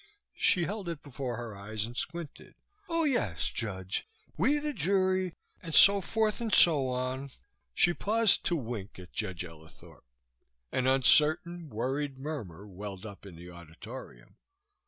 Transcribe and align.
She 0.33 0.63
held 0.63 0.89
it 0.89 1.03
before 1.03 1.37
her 1.37 1.55
eyes 1.55 1.85
and 1.85 1.95
squinted. 1.95 2.55
"Oh, 2.89 3.03
yes. 3.03 3.51
Judge, 3.51 4.07
we 4.35 4.57
the 4.57 4.73
jury, 4.73 5.35
and 5.61 5.75
so 5.75 6.01
forth 6.01 6.41
and 6.41 6.51
so 6.51 6.87
on" 6.87 7.29
She 7.75 7.93
paused 7.93 8.43
to 8.45 8.55
wink 8.55 8.97
at 8.97 9.13
Judge 9.13 9.43
Ellithorp. 9.45 10.03
An 10.71 10.87
uncertain 10.87 11.69
worried 11.69 12.17
murmur 12.17 12.65
welled 12.67 13.05
up 13.05 13.27
in 13.27 13.35
the 13.35 13.51
auditorium. 13.51 14.37